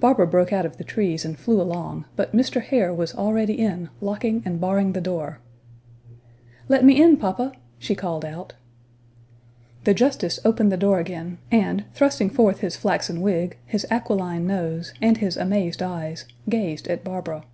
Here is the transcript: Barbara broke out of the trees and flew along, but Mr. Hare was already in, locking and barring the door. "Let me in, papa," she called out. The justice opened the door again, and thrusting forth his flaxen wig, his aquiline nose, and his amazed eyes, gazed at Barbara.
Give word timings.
Barbara 0.00 0.26
broke 0.26 0.54
out 0.54 0.64
of 0.64 0.78
the 0.78 0.84
trees 0.84 1.22
and 1.22 1.38
flew 1.38 1.60
along, 1.60 2.06
but 2.16 2.32
Mr. 2.34 2.62
Hare 2.62 2.94
was 2.94 3.14
already 3.14 3.52
in, 3.60 3.90
locking 4.00 4.40
and 4.46 4.58
barring 4.58 4.94
the 4.94 5.02
door. 5.02 5.38
"Let 6.66 6.82
me 6.82 6.98
in, 7.02 7.18
papa," 7.18 7.52
she 7.78 7.94
called 7.94 8.24
out. 8.24 8.54
The 9.84 9.92
justice 9.92 10.40
opened 10.46 10.72
the 10.72 10.78
door 10.78 10.98
again, 10.98 11.36
and 11.50 11.84
thrusting 11.92 12.30
forth 12.30 12.60
his 12.60 12.76
flaxen 12.78 13.20
wig, 13.20 13.58
his 13.66 13.86
aquiline 13.90 14.46
nose, 14.46 14.94
and 15.02 15.18
his 15.18 15.36
amazed 15.36 15.82
eyes, 15.82 16.24
gazed 16.48 16.88
at 16.88 17.04
Barbara. 17.04 17.44